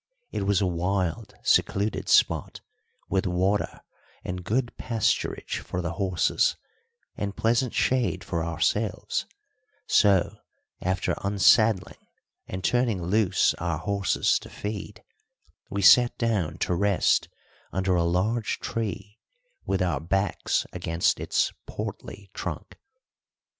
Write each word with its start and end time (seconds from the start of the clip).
It 0.31 0.47
was 0.47 0.61
a 0.61 0.65
wild, 0.65 1.35
secluded 1.43 2.09
spot, 2.09 2.61
with 3.07 3.27
water 3.27 3.81
and 4.23 4.43
good 4.43 4.75
pasturage 4.75 5.59
for 5.59 5.79
the 5.79 5.91
horses 5.91 6.55
and 7.15 7.35
pleasant 7.37 7.71
shade 7.75 8.23
for 8.23 8.43
ourselves; 8.43 9.27
so, 9.85 10.37
after 10.81 11.13
unsaddling 11.23 12.03
and 12.47 12.63
turning 12.63 12.99
loose 13.03 13.53
our 13.59 13.77
horses 13.77 14.39
to 14.39 14.49
feed, 14.49 15.03
we 15.69 15.83
sat 15.83 16.17
down 16.17 16.57
to 16.57 16.73
rest 16.73 17.29
under 17.71 17.93
a 17.93 18.01
large 18.03 18.59
tree 18.59 19.19
with 19.67 19.83
our 19.83 19.99
backs 19.99 20.65
against 20.73 21.19
its 21.19 21.53
portly 21.67 22.31
trunk. 22.33 22.79